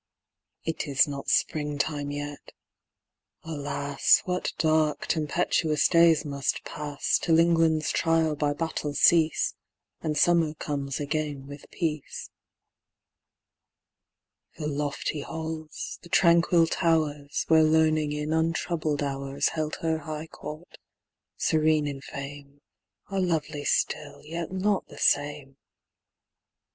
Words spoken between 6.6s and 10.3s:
pass, Till England's trial by battle cease, And